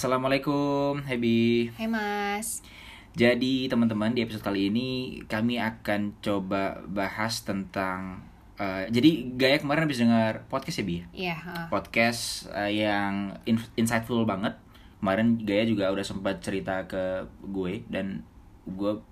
[0.00, 1.68] Assalamualaikum, Hebi.
[1.76, 2.64] Hai Mas.
[3.12, 8.24] Jadi teman-teman di episode kali ini kami akan coba bahas tentang
[8.56, 11.04] uh, jadi Gaya kemarin habis dengar podcast ya Bi?
[11.12, 11.36] Iya.
[11.44, 11.66] Uh.
[11.68, 14.56] Podcast uh, yang in- insightful banget.
[15.04, 18.24] Kemarin Gaya juga udah sempat cerita ke gue dan
[18.64, 19.04] gue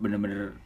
[0.00, 0.56] bener-bener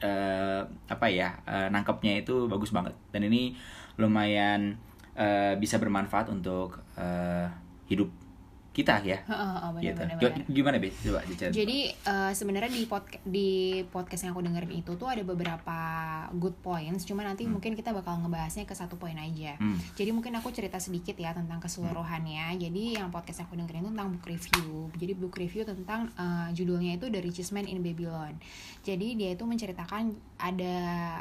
[0.00, 3.52] uh, apa ya uh, nangkepnya itu bagus banget dan ini
[4.00, 4.80] lumayan
[5.12, 7.52] uh, bisa bermanfaat untuk uh,
[7.84, 8.08] hidup
[8.70, 9.18] kita ya.
[9.26, 10.00] Oh, oh, benar, gitu.
[10.06, 10.46] benar, Coba- benar.
[10.54, 10.88] Gimana Be?
[10.94, 11.50] Coba dicari.
[11.50, 13.50] Jadi eh, sebenarnya di podcast di
[13.90, 15.78] podcast yang aku dengerin itu tuh ada beberapa
[16.38, 19.58] good points, cuma nanti mungkin kita bakal ngebahasnya ke satu poin aja.
[19.58, 19.74] Hmm.
[19.98, 22.54] Jadi mungkin aku cerita sedikit ya tentang keseluruhannya.
[22.62, 24.70] Jadi yang podcast yang aku dengerin itu tentang book review.
[24.94, 28.38] Jadi book review tentang eh, judulnya itu The Richest Man in Babylon.
[28.86, 30.76] Jadi dia itu menceritakan ada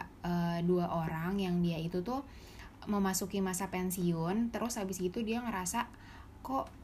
[0.05, 2.21] eh, dua orang yang dia itu tuh
[2.85, 5.89] memasuki masa pensiun, terus habis itu dia ngerasa
[6.45, 6.78] kok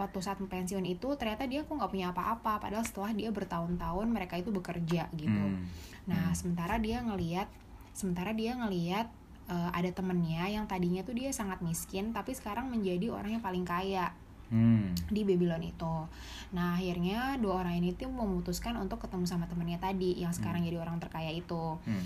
[0.00, 4.40] waktu saat pensiun itu ternyata dia kok nggak punya apa-apa padahal setelah dia bertahun-tahun mereka
[4.40, 5.68] itu bekerja gitu Hmm.
[6.08, 7.46] nah sementara dia ngelihat
[7.92, 9.12] sementara dia ngelihat
[9.46, 13.68] eh, ada temennya yang tadinya tuh dia sangat miskin tapi sekarang menjadi orang yang paling
[13.68, 14.10] kaya
[14.50, 14.98] Hmm.
[15.06, 15.94] di Babylon itu.
[16.50, 20.74] Nah akhirnya dua orang ini tuh memutuskan untuk ketemu sama temennya tadi yang sekarang jadi
[20.82, 21.78] orang terkaya itu.
[21.86, 22.02] Hmm.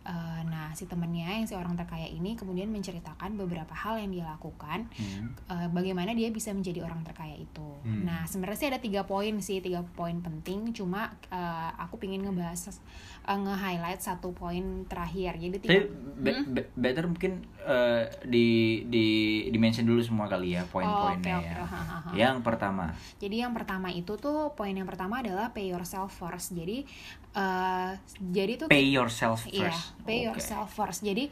[0.00, 4.24] Eh, nah si temennya yang si orang terkaya ini kemudian menceritakan beberapa hal yang dia
[4.24, 5.36] lakukan Hmm.
[5.46, 7.68] eh, bagaimana dia bisa menjadi orang terkaya itu.
[7.82, 8.08] Hmm.
[8.08, 10.72] Nah sebenarnya sih ada tiga poin sih tiga poin penting.
[10.72, 12.80] Cuma eh, aku pingin ngebahas
[13.22, 15.36] eh, nge-highlight satu poin terakhir.
[15.36, 15.92] Jadi Tapi tiga.
[16.16, 18.48] be- be- better mungkin uh, di
[18.88, 19.06] di
[19.46, 21.54] di mention dulu semua kali ya poin-poinnya Oh, ya.
[21.58, 22.10] Ha, ha, ha.
[22.10, 26.56] Yang pertama, Jadi yang pertama itu tuh poin yang pertama adalah pay yourself first.
[26.56, 26.88] Jadi
[27.30, 27.92] eh,
[28.24, 29.84] jadi tuh pay yourself Iya, first.
[30.02, 30.36] pay Oke.
[30.36, 31.00] yourself first.
[31.02, 31.28] Jadi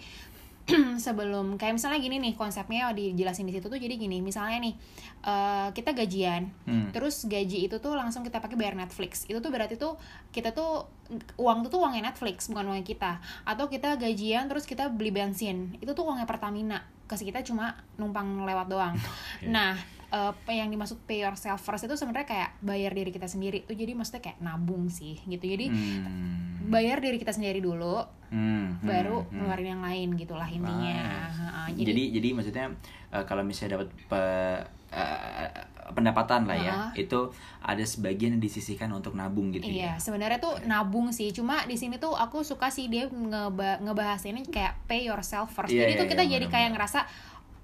[0.98, 4.74] sebelum kayak misalnya gini nih konsepnya dijelasin di situ tuh jadi gini misalnya nih
[5.22, 6.90] eh, kita gajian Hmm.
[6.90, 9.94] terus gaji itu tuh langsung kita pakai bayar Netflix itu tuh berarti tuh
[10.34, 10.90] kita tuh
[11.38, 13.12] uang tuh tuh uangnya Netflix bukan uangnya kita
[13.46, 18.42] atau kita gajian terus kita beli bensin itu tuh uangnya Pertamina kasih kita cuma numpang
[18.42, 19.46] lewat doang Oke.
[19.46, 23.72] nah eh, yang dimaksud pay yourself first itu sebenarnya kayak bayar diri kita sendiri tuh
[23.72, 26.66] jadi maksudnya kayak nabung sih gitu jadi Hmm.
[26.66, 29.30] bayar diri kita sendiri dulu Hmm, hmm, baru hmm.
[29.32, 31.38] ngeluarin yang lain gitulah intinya Nice.
[31.38, 32.66] Ha-ha, jadi, jadi maksudnya
[33.08, 35.46] uh, kalau misalnya dapat pe- uh,
[35.88, 36.90] pendapatan lah ya, Ha-ha.
[36.96, 37.30] itu
[37.60, 40.02] ada sebagian yang disisihkan untuk nabung gitu iya ya.
[40.02, 44.42] sebenarnya tuh nabung sih cuma di sini tuh aku suka sih dia ngeba ngebahas ini
[44.44, 46.54] kayak pay yourself first Iya, jadi iya, tuh kita iya, jadi benar-benar.
[46.56, 47.00] kayak ngerasa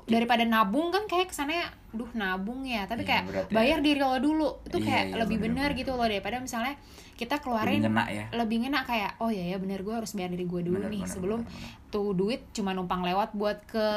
[0.02, 3.42] daripada nabung kan kayak kesannya duh nabung ya tapi Iya, kayak ya.
[3.50, 6.74] bayar diri lo dulu itu Iya, kayak iya, lebih benar gitu loh daripada misalnya
[7.14, 8.24] kita keluarin Lebih ngena ya.
[8.34, 11.02] lebih ngena kayak oh ya ya bener gue harus bayar diri gue dulu Benar, nih
[11.02, 11.90] benar, sebelum benar, benar.
[11.90, 13.88] tuh duit cuma numpang lewat buat ke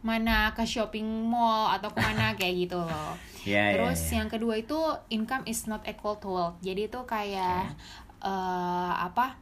[0.00, 4.20] mana ke shopping mall atau ke mana kayak gitu loh Iya, iya, terus iya.
[4.20, 4.76] yang kedua itu
[5.10, 7.72] income is not equal to wealth jadi itu kayak
[8.20, 9.36] eh, apa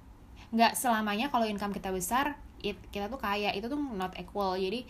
[0.50, 4.84] nggak selamanya kalau income kita besar it, kita tuh kaya itu tuh not equal jadi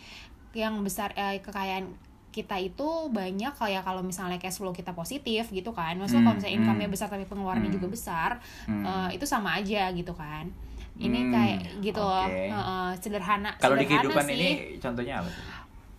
[0.53, 1.89] yang besar eh, kekayaan
[2.29, 6.37] kita itu banyak kayak kalau misalnya cash flow kita positif gitu kan maksudnya Hmm, kalau
[6.37, 6.95] misalnya income-nya hmm.
[6.97, 7.77] besar tapi pengeluarannya Hmm.
[7.77, 8.29] juga besar
[8.65, 8.81] Hmm.
[8.83, 10.49] eh, itu sama aja gitu kan
[10.95, 12.37] ini Hmm, kayak gitu loh oke.
[12.47, 14.33] Heeh, sederhana Kalau di kehidupan sih.
[14.35, 15.29] ini contohnya apa?
[15.29, 15.45] tuh?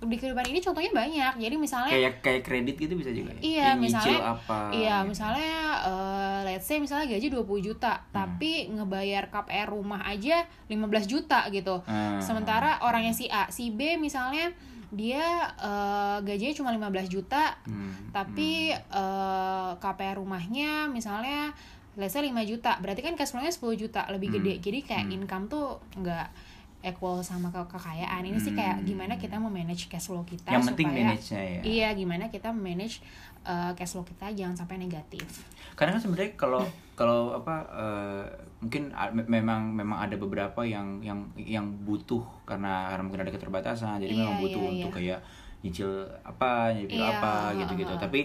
[0.05, 3.33] di kehidupan ini contohnya banyak jadi misalnya Kayak kayak kredit gitu bisa juga.
[3.33, 3.41] ya?
[3.41, 4.59] Iya, misalnya apa?
[4.69, 5.09] Iya, gitu.
[5.09, 5.57] misalnya
[6.35, 8.11] eh, let's say misalnya gaji 20 juta, Hmm.
[8.11, 11.79] tapi ngebayar KPR rumah aja 15 juta gitu.
[11.81, 12.19] Hmm.
[12.19, 14.51] Sementara orangnya si A, si B misalnya
[14.91, 15.23] dia
[15.57, 21.55] eh, gajinya cuma 15 juta, Hmm, tapi eh, KPR rumahnya misalnya
[21.95, 22.75] let's say 5 juta.
[22.79, 24.37] Berarti kan cash flow-nya 10 juta, lebih Hmm.
[24.41, 24.55] gede.
[24.61, 25.15] Jadi kayak Hmm.
[25.17, 26.27] income tuh nggak
[26.85, 28.21] equal sama ke kekayaan.
[28.23, 28.87] Ini sih kayak Hmm.
[28.87, 31.61] gimana kita memanage cash flow kita Yang penting supaya manage-nya ya.
[31.65, 33.01] Iya, gimana kita manage
[33.43, 35.25] uh, cash flow kita jangan sampai negatif.
[35.75, 36.63] Karena kan sebenarnya kalau
[36.95, 38.25] kalau apa eh,
[38.63, 38.95] mungkin
[39.27, 44.21] memang memang ada beberapa yang yang yang butuh karena karena mungkin ada keterbatasan jadi Iya,
[44.23, 44.95] memang butuh iya, untuk iya.
[44.95, 45.21] kayak
[45.67, 45.91] nyicil
[46.23, 48.05] apa nyicil Iya, apa gitu-gitu ha, ha.
[48.07, 48.21] tapi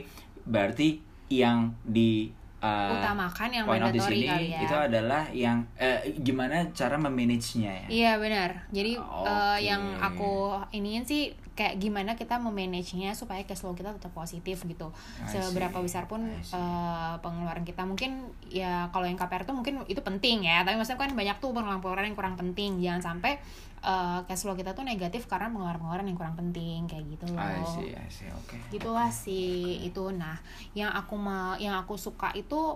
[0.46, 1.02] berarti
[1.34, 2.30] yang di
[2.60, 4.60] eh, Utamakan yang point out di mandatory sini kali ya.
[4.64, 8.52] itu adalah yang eh, gimana cara memanage-nya ya Iya benar.
[8.70, 9.66] Jadi uh, Oke.
[9.66, 14.96] yang aku iniin sih kayak gimana kita memanage-nya supaya cash flow kita tetap positif gitu.
[15.28, 16.24] Seberapa besar pun
[16.56, 20.64] uh, pengeluaran kita mungkin ya kalau yang KPR tuh mungkin itu penting ya.
[20.64, 22.80] Tapi maksudnya kan banyak tuh pengeluaran yang kurang penting.
[22.80, 23.44] Jangan sampai
[23.84, 27.40] uh, cash flow kita tuh negatif karena pengeluaran-pengeluaran yang kurang penting kayak gitu loh.
[27.40, 28.56] I see, I see, oke.
[28.72, 30.12] gitulah sih itu.
[30.12, 30.40] Nah
[30.76, 32.76] yang aku mau yang aku suka itu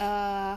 [0.00, 0.56] eh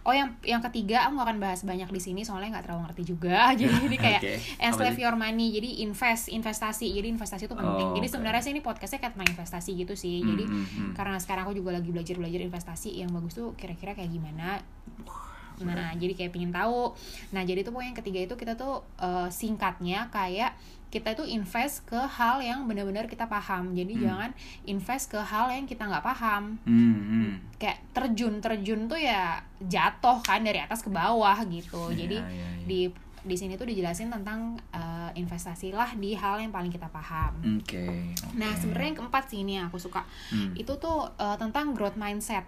[0.00, 3.02] oh yang yang ketiga aku nggak akan bahas banyak di sini soalnya nggak terlalu ngerti
[3.04, 3.50] juga.
[3.60, 4.34] Jadi ini kayak Oke.
[4.56, 5.52] enslave your money.
[5.52, 6.88] Jadi invest investasi.
[6.88, 7.88] Jadi investasi itu penting.
[7.92, 10.24] Oh, jadi sebenarnya sih ini podcastnya kayak tentang investasi gitu sih.
[10.24, 10.92] Jadi hmm, hmm.
[10.96, 14.64] karena sekarang aku juga lagi belajar belajar investasi yang bagus tuh kira-kira kayak gimana
[15.62, 16.92] Nah, jadi kayak pingin tahu.
[17.30, 20.56] Nah, jadi tuh pokoknya yang ketiga itu kita tuh eh, singkatnya kayak
[20.90, 23.78] kita tuh invest ke hal yang benar-benar kita paham.
[23.78, 24.02] Jadi Hmm.
[24.02, 24.30] jangan
[24.64, 26.58] invest ke hal yang kita nggak paham.
[26.66, 27.30] Hmm, hmm.
[27.56, 31.94] Kayak terjun, terjun tuh ya jatuh kan dari atas ke bawah gitu.
[31.94, 32.48] Iya, Jadi iya, iya.
[32.66, 32.80] di
[33.20, 37.38] di sini tuh dijelasin tentang eh, investasi lah di hal yang paling kita paham.
[37.62, 37.86] Oke.
[38.16, 38.34] oke.
[38.34, 40.02] Nah, sebenarnya yang keempat sih ini yang aku suka
[40.34, 40.56] Hmm.
[40.56, 42.42] itu tuh eh, tentang growth mindset.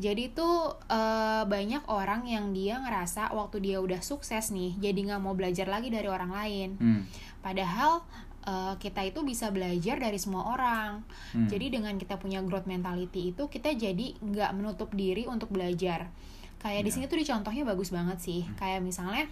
[0.00, 5.20] Jadi tuh eh, banyak orang yang dia ngerasa waktu dia udah sukses nih, jadi nggak
[5.20, 6.70] mau belajar lagi dari orang lain.
[6.80, 7.02] Hmm.
[7.44, 8.00] Padahal
[8.42, 11.04] eh, kita itu bisa belajar dari semua orang.
[11.36, 11.46] Hmm.
[11.46, 16.08] Jadi dengan kita punya growth mentality itu kita jadi nggak menutup diri untuk belajar.
[16.62, 16.94] Kayak di Ya.
[16.94, 18.46] sini tuh dicontohnya bagus banget sih.
[18.56, 19.26] Kayak misalnya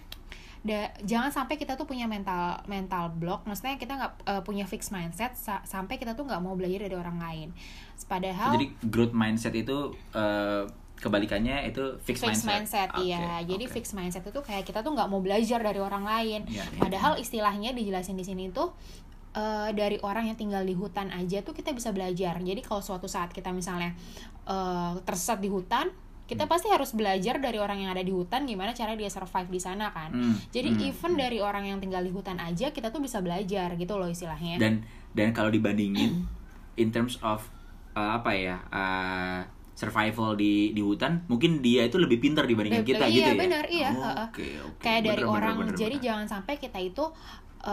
[0.61, 3.45] da- jangan sampai kita tuh punya mental mental block.
[3.49, 6.97] Maksudnya kita nggak eh, punya fixed mindset sa- sampai kita tuh nggak mau belajar dari
[6.97, 7.49] orang lain.
[8.05, 10.63] Padahal Jadi growth mindset itu eh,
[11.01, 13.41] kebalikannya itu fixed, fixed mindset, Oke, iya.
[13.41, 13.73] Jadi oke.
[13.73, 16.45] fixed mindset itu kayak kita tuh nggak mau belajar dari orang lain.
[16.45, 16.77] Iya, iya.
[16.77, 18.69] padahal istilahnya dijelasin di sini tuh
[19.33, 22.37] eh, dari orang yang tinggal di hutan aja tuh kita bisa belajar.
[22.37, 23.97] Jadi kalau suatu saat kita misalnya
[24.45, 25.89] eh, tersesat di hutan
[26.31, 26.53] kita Hmm.
[26.53, 29.91] pasti harus belajar dari orang yang ada di hutan gimana cara dia survive di sana
[29.91, 30.09] kan?
[30.09, 33.75] Hmm, jadi hmm, even dari orang yang tinggal di hutan aja kita tuh bisa belajar
[33.75, 34.55] gitu loh istilahnya.
[34.55, 36.23] Dan dan kalau dibandingin
[36.73, 37.43] in terms of
[37.93, 39.43] uh, apa ya uh,
[39.73, 43.35] survival di di hutan mungkin dia itu lebih pintar dibandingin Lebih- kita iya, gitu ya?
[43.35, 44.79] benar, iya, Oh, oke oke.
[44.79, 46.05] Kayak dari Bener, bener, orang bener, jadi bener.
[46.05, 47.05] jangan sampai kita itu
[47.61, 47.69] eh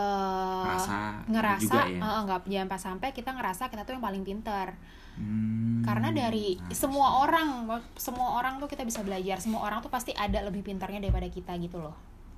[0.61, 1.99] Ngerasa ngerasa juga ya.
[2.21, 4.77] nggak jangan pas sampai kita ngerasa kita tuh yang paling pintar
[5.19, 7.67] Hmm, karena dari semua orang
[7.99, 9.43] semua orang tuh kita bisa belajar.
[9.43, 11.95] Semua orang tuh pasti ada lebih pintarnya daripada kita gitu loh.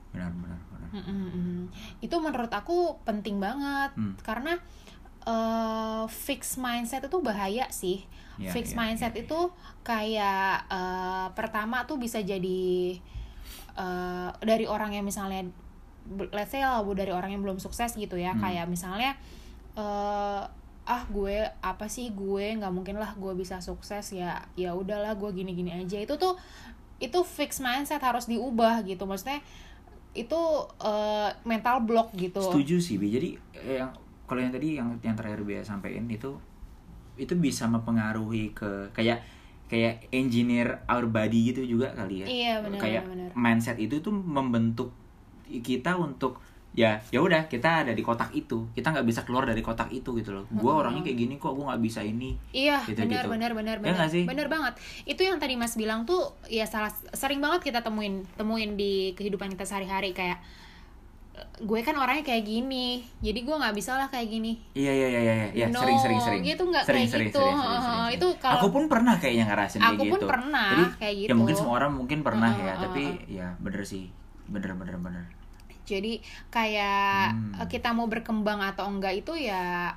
[0.10, 0.90] Benar benar benar.
[0.92, 1.62] Mm, mm,
[2.02, 3.94] itu menurut aku penting banget.
[3.94, 4.18] Hmm.
[4.26, 4.58] karena
[5.22, 8.02] eh fix mindset itu bahaya sih.
[8.42, 9.22] Iya, fix iya, mindset iya.
[9.30, 9.40] itu
[9.86, 12.98] kayak eh, pertama tuh bisa jadi
[13.78, 15.46] eh, dari orang yang misalnya
[16.34, 18.34] let's say lah dari orang yang belum sukses gitu ya.
[18.34, 18.42] Hmm.
[18.42, 19.14] kayak misalnya
[19.78, 20.61] eh
[20.92, 22.60] ah gue apa sih gue?
[22.60, 25.96] Nggak mungkin lah gue bisa sukses ya ya udahlah gue gini gini aja.
[26.04, 26.36] Itu tuh
[27.00, 29.08] itu fix mindset harus diubah gitu.
[29.08, 29.40] Maksudnya
[30.12, 30.42] itu
[30.84, 32.44] eh, mental block gitu.
[32.44, 33.08] Setuju sih Bi.
[33.08, 33.96] jadi eh, yang
[34.28, 36.36] kalau yang tadi yang yang terakhir Bea sampaikan itu
[37.16, 39.24] itu bisa mempengaruhi ke kayak
[39.72, 42.28] kayak engineer our body gitu juga kali ya.
[42.28, 43.30] Iya, benar, kayak benar.
[43.40, 44.92] mindset itu tuh membentuk
[45.48, 49.60] kita untuk ya ya udah kita ada di kotak itu kita nggak bisa keluar dari
[49.60, 50.80] kotak itu gitu loh gue Hmm.
[50.80, 53.30] orangnya kayak gini kok gue nggak bisa ini Iya, Gitu, benar gitu.
[53.30, 54.08] benar benar Ya benar.
[54.08, 54.24] sih?
[54.24, 54.74] Benar banget.
[55.04, 59.50] Itu yang tadi Mas bilang tuh ya salah sering banget kita temuin temuin di kehidupan
[59.50, 60.40] kita sehari-hari kayak
[61.34, 63.04] "Eh, gue kan orangnya kayak gini.
[63.20, 64.56] Jadi gue nggak bisa lah kayak gini.
[64.74, 67.40] iya iya iya iya iya No, sering sering sering gitu nggak sering, kayak sering, gitu.
[67.42, 68.40] sering, sering, Heeh, sering, itu sering.
[68.42, 71.34] kalau- aku pun pernah kayaknya ngerasain kayak Aku pun gitu pernah Jadi, kayak ya gitu.
[71.36, 73.20] mungkin semua orang mungkin pernah ya Heeh, tapi heeh.
[73.34, 74.08] ya bener sih
[74.46, 75.26] bener bener bener
[75.92, 77.68] Jadi kayak Hmm.
[77.68, 79.92] kita mau berkembang atau enggak itu ya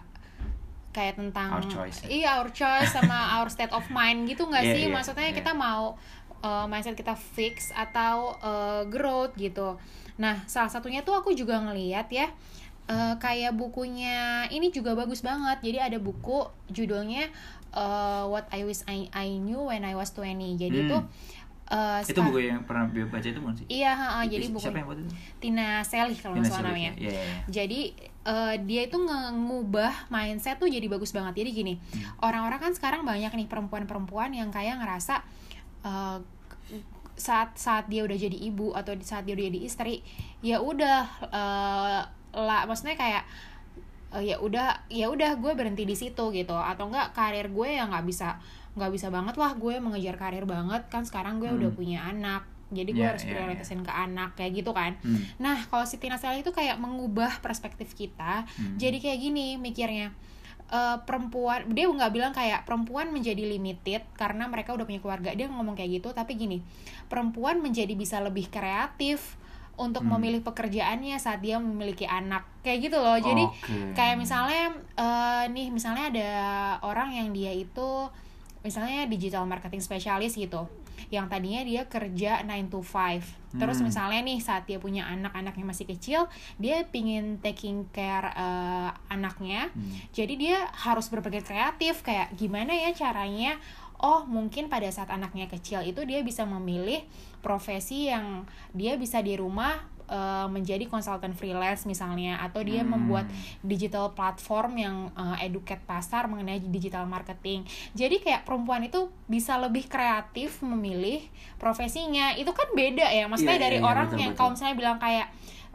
[0.91, 2.09] kayak tentang Our choice, ya.
[2.09, 5.35] iya our choice sama our state of mind gitu nggak Iya, sih iya, maksudnya iya.
[5.35, 5.99] kita mau
[6.39, 9.75] uh, mindset kita fix atau uh, growth gitu
[10.15, 12.31] nah salah satunya tuh aku juga ngeliat ya
[12.87, 17.27] uh, kayak bukunya ini juga bagus banget jadi ada buku judulnya
[17.75, 20.87] uh, What I Wish I, I Knew When I Was 20 jadi Hmm.
[20.87, 20.99] itu
[21.71, 23.67] uh, itu buku yang pernah Bea baca itu bukan sih?
[23.71, 25.11] Iya ha, ha, jadi buku siapa yang buat itu?
[25.41, 26.93] Tina Selih kalau nggak salah namanya.
[26.99, 27.09] ya?
[27.09, 27.81] Iya, iya, jadi
[28.25, 28.97] eh, dia itu
[29.37, 31.45] ngubah mindset tuh jadi bagus banget.
[31.45, 31.75] Jadi gini,
[32.25, 35.21] orang-orang kan sekarang banyak nih perempuan-perempuan yang kayak ngerasa
[35.85, 36.19] eh,
[37.15, 40.03] saat saat dia udah jadi ibu atau saat dia udah jadi istri,
[40.41, 42.01] ya udah eh,
[42.35, 43.23] lah, maksudnya kayak
[44.17, 46.57] eh, ya udah ya udah gue berhenti di situ gitu.
[46.57, 48.41] Atau enggak karir gue yang nggak bisa
[48.75, 51.59] nggak bisa banget lah gue mengejar karir banget kan sekarang gue Hmm.
[51.59, 53.33] udah punya anak jadi gue Ya, harus ya.
[53.33, 55.23] prioritasin ke anak kayak gitu kan Hmm.
[55.39, 58.43] Nah, kalau si Tina Sally itu kayak mengubah perspektif kita.
[58.51, 58.75] Hmm.
[58.75, 60.11] Jadi kayak gini mikirnya.
[60.67, 65.47] Eh, perempuan dia nggak bilang kayak perempuan menjadi limited karena mereka udah punya keluarga dia
[65.47, 66.65] ngomong kayak gitu tapi gini
[67.05, 69.37] perempuan menjadi bisa lebih kreatif
[69.75, 70.17] untuk Hmm.
[70.17, 73.93] memilih pekerjaannya saat dia memiliki anak kayak gitu loh jadi Oke.
[73.93, 76.31] kayak misalnya eh, nih misalnya ada
[76.81, 78.09] orang yang dia itu
[78.65, 80.67] misalnya digital marketing spesialis gitu
[81.13, 83.21] yang tadinya dia kerja 9 to 5
[83.61, 83.87] terus Hmm.
[83.87, 89.69] misalnya nih saat dia punya anak-anak yang masih kecil dia pingin taking care eh, anaknya
[89.71, 89.95] Hmm.
[90.11, 93.61] jadi dia harus berpikir kreatif kayak gimana ya caranya
[94.01, 97.05] oh mungkin pada saat anaknya kecil itu dia bisa memilih
[97.45, 102.97] profesi yang dia bisa di rumah eh, menjadi konsultan freelance misalnya atau dia Hmm.
[102.97, 103.27] membuat
[103.61, 107.65] digital platform yang eh, educate pasar mengenai digital marketing.
[107.93, 111.25] Jadi kayak perempuan itu bisa lebih kreatif memilih
[111.57, 112.35] profesinya.
[112.35, 113.25] Itu kan beda ya.
[113.25, 114.41] Maksudnya Iya, dari iya, orang betul, yang betul.
[114.41, 115.27] kalau misalnya bilang kayak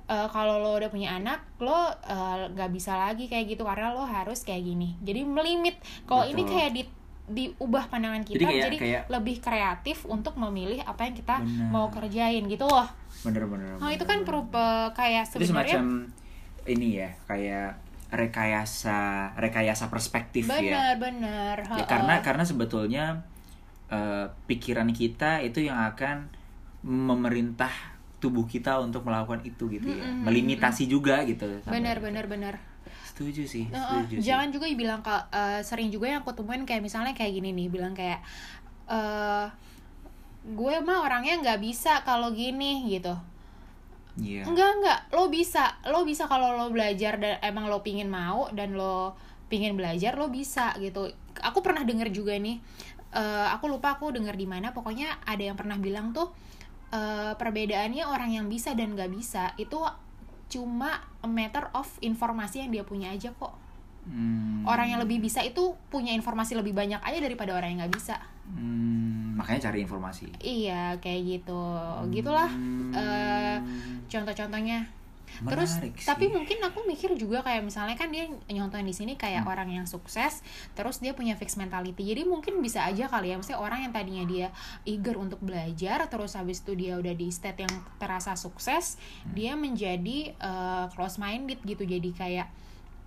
[0.05, 4.03] eh, kalau lo udah punya anak, lo eh, nggak bisa lagi kayak gitu karena lo
[4.03, 4.98] harus kayak gini.
[5.01, 5.77] Jadi melimit.
[6.05, 6.83] Kalau ini kayak di
[7.29, 11.69] diubah pandangan kita Jadi jadi, kayak- kayak- lebih kreatif untuk memilih apa yang kita Benar.
[11.69, 12.89] mau kerjain gitu loh.
[13.19, 14.48] bener-bener Oh itu kan perlu
[14.89, 15.83] kayak sebenarnya semacam
[16.65, 17.69] ini ya kayak
[18.09, 19.00] rekayasa
[19.36, 21.57] rekayasa perspektif ya benar-benar.
[21.74, 23.05] ya karena karena sebetulnya
[23.88, 26.29] eh, pikiran kita itu yang akan
[26.81, 27.71] memerintah
[28.17, 32.55] tubuh kita untuk melakukan itu gitu ya Mm-mm, melimitasi juga gitu benar benar benar.
[33.20, 34.24] Setuju sih Heeh, setuju sih.
[34.24, 37.68] jangan juga bilang ka- eh, sering juga yang aku temuin kayak misalnya kayak gini nih
[37.68, 38.24] bilang kayak
[38.88, 39.46] eh
[40.40, 43.12] gue mah orangnya nggak bisa kalau gini gitu.
[44.16, 44.48] Iya.
[44.48, 45.78] enggak enggak lo bisa.
[45.86, 49.16] Lo bisa kalau lo belajar dan emang lo pingin mau dan lo
[49.48, 51.12] pingin belajar lo bisa gitu.
[51.40, 52.56] Aku pernah dengar juga nih
[53.12, 54.72] eh, aku lupa aku dengar di mana.
[54.72, 56.32] Pokoknya ada yang pernah bilang tuh
[56.90, 59.76] eh, perbedaannya orang yang bisa dan nggak bisa itu
[60.50, 63.53] cuma a matter of informasi yang dia punya aja kok.
[64.10, 67.94] Hmm, orang yang lebih bisa itu punya informasi lebih banyak aja daripada orang yang nggak
[67.94, 68.18] bisa.
[68.50, 70.25] Hmm, makanya cari informasi.
[70.41, 71.62] Iya kayak gitu.
[72.10, 73.58] Gitulah Hmm, eh,
[74.10, 74.89] contoh-contohnya
[75.41, 75.91] terus sih.
[76.03, 79.51] tapi mungkin aku mikir juga kayak misalnya kan dia nyontohin di sini kayak Hmm.
[79.51, 80.41] orang yang sukses
[80.74, 84.24] terus dia punya fixed mentality jadi mungkin bisa aja kali ya misalnya orang yang tadinya
[84.24, 84.48] dia
[84.83, 89.33] eager untuk belajar terus habis itu dia udah di state yang terasa sukses Hmm.
[89.33, 90.33] dia menjadi
[90.89, 92.48] close minded gitu jadi kayak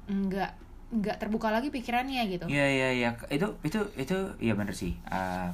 [0.05, 0.53] nggak
[0.93, 5.49] nggak terbuka lagi pikirannya gitu Iya iya iya itu itu itu iya bener sih Uh,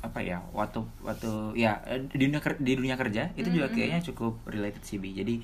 [0.00, 1.76] apa ya waktu waktu ya
[2.08, 5.12] di dunia ker- di dunia kerja itu juga kayaknya cukup related sih Bi.
[5.12, 5.36] jadi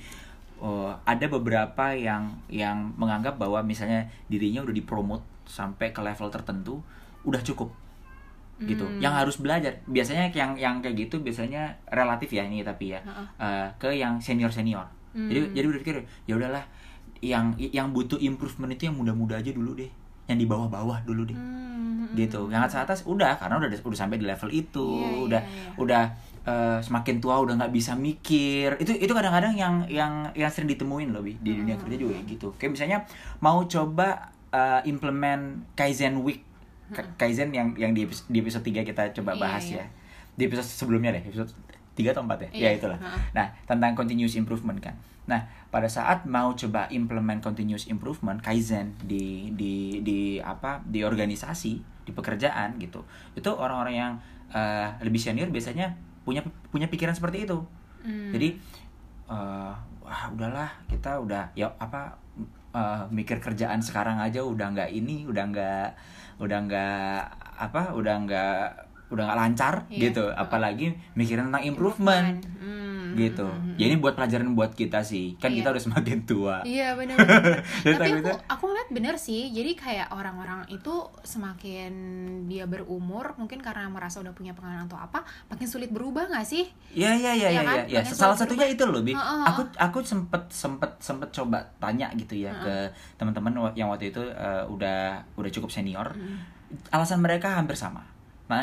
[0.56, 6.80] oh, ada beberapa yang yang menganggap bahwa misalnya dirinya udah dipromot sampai ke level tertentu
[7.22, 7.68] udah cukup
[8.58, 8.98] gitu Hmm.
[8.98, 13.26] yang harus belajar biasanya yang yang kayak gitu biasanya relatif ya ini tapi ya Heeh.
[13.36, 15.52] uh, ke yang senior senior jadi Hmm.
[15.52, 16.64] jadi udah pikir ya udahlah
[17.20, 19.88] yang yang butuh improvement itu yang muda-muda aja dulu deh
[20.26, 21.55] yang di bawah-bawah dulu deh Hmm,
[22.16, 22.48] gitu.
[22.48, 24.88] Yang atas atas udah karena udah udah sampai di level itu.
[24.96, 25.70] Iya, iya, udah iya.
[25.76, 26.02] udah
[26.42, 28.74] eh, semakin tua udah nggak bisa mikir.
[28.78, 31.84] Itu itu kadang-kadang yang yang yang sering ditemuin loh Bi, di dunia Hmm.
[31.84, 32.48] kerja juga gitu.
[32.56, 32.98] Kayak misalnya
[33.38, 36.40] mau coba eh, implement kaizen week.
[36.86, 39.38] Ka- kaizen yang yang di episode, di episode 3 kita coba Hmm.
[39.38, 39.76] Iya, bahas iya.
[39.82, 39.86] ya.
[40.32, 41.50] Di episode sebelumnya deh episode
[41.92, 42.48] 3 atau 4 ya?
[42.54, 42.98] Iya, ya itulah.
[43.32, 44.94] nah tentang continuous improvement kan.
[45.26, 51.95] Nah pada saat mau coba implement continuous improvement kaizen di di di apa di organisasi
[52.06, 53.02] di pekerjaan gitu
[53.34, 54.12] itu orang-orang yang
[54.54, 55.90] eh, lebih senior biasanya
[56.22, 57.58] punya punya pikiran seperti itu
[58.06, 58.30] Hmm.
[58.30, 58.54] jadi
[59.26, 62.14] eh, wah udahlah kita udah ya apa
[62.70, 65.88] eh, mikir kerjaan sekarang aja udah nggak ini udah nggak
[66.38, 67.18] udah nggak
[67.58, 70.00] apa udah nggak udah nggak lancar Iya.
[70.04, 75.00] gitu apalagi mikirin tentang improvement Hmm, gitu hmm, hmm, ya ini buat pelajaran buat kita
[75.00, 75.62] sih kan Iya.
[75.62, 77.16] kita udah semakin tua Iya benar.
[77.16, 77.62] benar.
[77.86, 79.48] Jadi Tapi aku aku ngeliat bener sih.
[79.48, 80.90] Jadi kayak orang-orang itu
[81.22, 81.92] semakin
[82.44, 86.66] dia berumur, mungkin karena merasa udah punya pengalaman atau apa, makin sulit berubah nggak sih?
[86.90, 87.76] Iya iya iya Iya iya kan?
[87.86, 88.00] iya.
[88.02, 89.12] Makin Salah satunya itu loh, Bi.
[89.12, 89.42] Heeh.
[89.46, 92.74] Aku aku sempet sempet sempet coba tanya gitu ya ke
[93.16, 94.98] teman-teman yang waktu itu eh, udah
[95.34, 96.10] udah cukup senior.
[96.10, 96.42] Hmm.
[96.90, 98.02] Alasan mereka hampir sama.
[98.46, 98.62] Nah,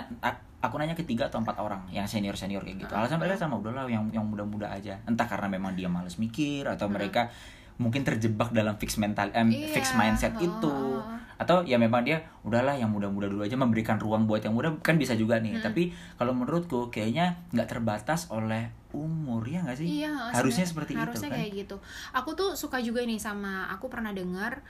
[0.64, 2.94] aku nanya ke tiga atau empat orang yang senior senior kayak gitu.
[2.96, 4.96] Alasan mereka sama udahlah yang yang muda-muda aja.
[5.04, 7.28] Entah karena memang dia males mikir atau mereka
[7.76, 11.04] mungkin terjebak dalam fix mental em, Iya, fix mindset itu.
[11.34, 14.72] atau ya memang dia udahlah yang muda-muda dulu aja memberikan ruang buat yang muda.
[14.80, 15.60] Kan bisa juga nih.
[15.60, 15.66] Hmm.
[15.66, 20.06] tapi kalau menurutku kayaknya nggak terbatas oleh umur ya nggak sih?
[20.06, 21.40] Iya, harusnya seperti harusnya itu kan?
[21.42, 21.76] kayak gitu.
[22.14, 24.62] Aku tuh suka juga nih sama aku pernah dengar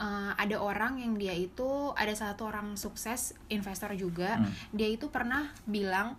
[0.00, 4.40] uh, ada orang yang dia itu ada satu orang sukses investor juga.
[4.40, 4.50] Hmm.
[4.72, 6.16] Dia itu pernah bilang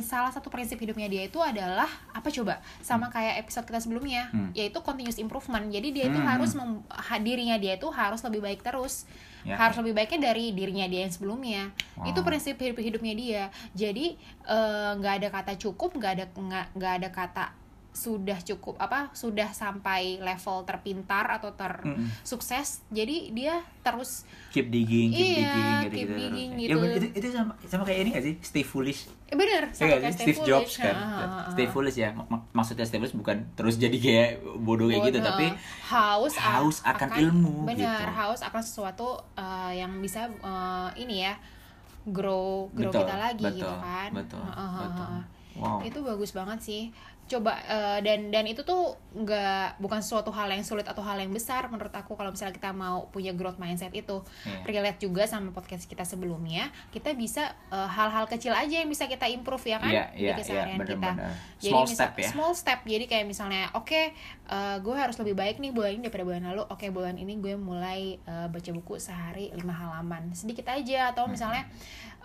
[0.00, 1.84] salah satu prinsip hidupnya dia itu adalah
[2.16, 2.56] apa coba?
[2.80, 4.48] Sama kayak episode kita sebelumnya, Hmm.
[4.56, 5.68] yaitu continuous improvement.
[5.68, 7.20] Jadi dia itu Hmm, harus hmm.
[7.20, 9.04] dirinya dia itu harus lebih baik terus.
[9.44, 9.60] Ya.
[9.60, 11.68] Harus lebih baiknya dari dirinya dia yang sebelumnya.
[12.00, 12.08] Wow.
[12.08, 13.42] Itu prinsip hidup hidupnya dia.
[13.76, 14.16] Jadi
[14.48, 16.24] eh, nggak ada kata cukup, nggak ada
[16.72, 17.46] nggak ada kata
[17.94, 25.22] sudah cukup apa sudah sampai level terpintar atau tersukses jadi dia terus keep digging keep
[25.24, 26.76] Iya, digging gitu keep gitu digging ya, gitu.
[26.90, 30.00] itu, itu sama sama kayak ini gak sih Stay Foolish eh, bener Ya sama nggak
[30.00, 30.24] kayak sih?
[30.26, 30.82] Steve Jobs Foolish.
[30.82, 31.50] kan Ha, ha, ha, ha.
[31.50, 35.18] Stay Foolish ya Mak- mak- maksudnya Stay Foolish bukan terus jadi kayak bodoh kayak gitu
[35.20, 35.46] tapi
[35.86, 38.12] haus haus akan ilmu, benar gitu.
[38.12, 41.38] haus akan sesuatu uh, yang bisa uh, ini ya
[42.04, 45.12] grow grow Betul, kita lagi betul, gitu kan betul, ha, ha, betul.
[45.54, 46.82] wow itu bagus banget sih
[47.24, 51.32] coba uh, dan dan itu tuh nggak bukan suatu hal yang sulit atau hal yang
[51.32, 54.20] besar menurut aku kalau misalnya kita mau punya growth mindset itu.
[54.44, 54.60] Iya.
[54.68, 56.68] relate juga sama podcast kita sebelumnya.
[56.92, 59.88] Kita bisa uh, hal-hal kecil aja yang bisa kita improve ya kan?
[59.88, 61.10] Iya, di iya, iya, keseharian kita.
[61.16, 61.32] benar-benar.
[61.56, 62.28] jadi Small misal- step ya.
[62.28, 62.80] small step.
[62.84, 64.00] Jadi kayak misalnya oke
[64.52, 66.62] eh, gue harus lebih baik nih bulan ini daripada bulan lalu.
[66.68, 70.28] Oke bulan ini gue mulai eh, baca buku sehari lima halaman.
[70.36, 71.16] Sedikit aja.
[71.16, 71.64] Atau misalnya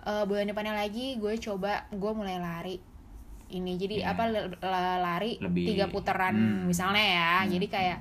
[0.04, 2.89] eh, bulan depannya lagi gue coba gue mulai lari
[3.50, 4.12] ini jadi Iya.
[4.12, 4.22] apa
[4.96, 6.64] lari Lebih- tiga putaran Hmm.
[6.64, 7.98] misalnya ya Hmm, jadi kayak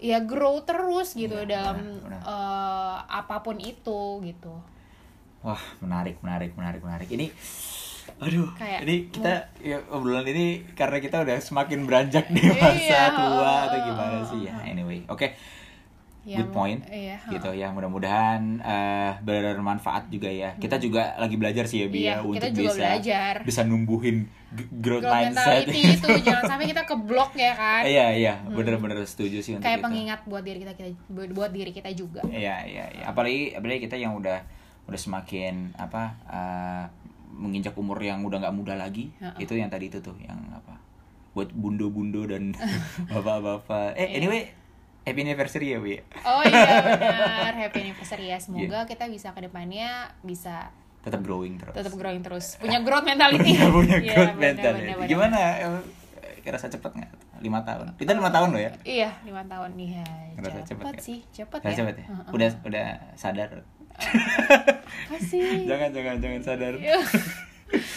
[0.00, 2.20] ya grow terus gitu Iya, dalam benar, benar.
[2.24, 4.54] eh, apa pun itu gitu
[5.40, 7.28] wah menarik menarik menarik menarik ini
[8.18, 13.52] aduh Kayak- ini kita ya obrolan ini karena kita udah semakin beranjak dewasa Iya, tua
[13.64, 14.64] atau uh, gimana uh, sih ya uh.
[14.66, 15.32] anyway oke good
[16.22, 16.80] Yang- point.
[16.86, 20.52] iya, gitu ya mudah-mudahan eh, bermanfaat juga ya.
[20.54, 23.34] Kita juga lagi belajar sih ya Bi ya Iya, untuk kita juga bisa belajar.
[23.40, 24.16] bisa numbuhin
[24.74, 25.64] growth, growth mindset.
[25.66, 27.82] itu jangan sampai kita keblok ya kan?
[27.82, 29.86] Iya iya bener-bener setuju sih untuk kayak itu.
[29.86, 30.88] pengingat buat diri kita, kita
[31.30, 32.20] buat diri kita juga.
[32.24, 33.04] Iya iya iya.
[33.06, 34.44] Apalagi apalagi kita yang udah
[34.84, 36.84] udah semakin apa eh,
[37.32, 39.40] menginjak umur yang udah nggak muda lagi Heeh.
[39.40, 40.76] itu yang tadi itu tuh yang apa
[41.30, 42.52] buat bundo-bundo dan
[43.08, 43.94] bapak-bapak.
[43.94, 44.16] Eh Iya.
[44.18, 44.42] anyway
[45.10, 48.38] happy anniversary ya Bi oh iya benar happy anniversary ya Iya.
[48.40, 49.90] semoga kita bisa ke depannya
[50.20, 54.84] bisa tetap growing terus tetap growing terus punya growth mentality punya, punya Iya, growth mentality.
[54.86, 55.08] benar, benar.
[55.08, 55.38] Gimana?
[55.58, 55.82] eh,
[56.40, 57.12] Kerasa cepet nggak?
[57.40, 57.92] Lima tahun.
[57.94, 58.72] Kita lima tahun loh ya.
[58.82, 61.00] iya lima tahun nih ya Ngerasa cepet, cepet ya?
[61.02, 62.06] sih cepet Kerasa ya cepet ya.
[62.06, 62.26] Heeh.
[62.30, 63.50] Udah udah sadar.
[64.00, 66.74] apa sih jangan jangan jangan sadar.
[66.74, 66.96] ya,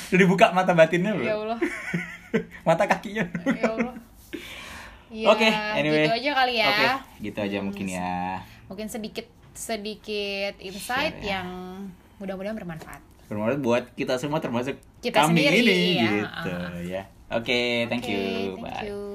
[0.10, 1.24] Udah dibuka mata batinnya belum?
[1.24, 1.60] ya Allah
[2.68, 3.24] mata kakinya.
[3.50, 3.96] ya Allah
[5.14, 6.10] Ya, Oke, anyway.
[6.10, 6.88] gitu aja kali ya Oke,
[7.22, 8.42] gitu aja Hmm, mungkin ya.
[8.66, 11.30] mungkin sedikit sedikit insight Share ya.
[11.38, 11.48] yang
[12.18, 12.98] mudah-mudahan bermanfaat
[13.30, 16.10] Bermanfaat buat kita semua termasuk Kita kami sendiri, ini iya.
[16.10, 16.52] gitu
[16.90, 17.04] ya.
[17.30, 18.58] Oke, thank Oke, you.
[18.58, 18.90] thank Bye.
[18.90, 19.13] you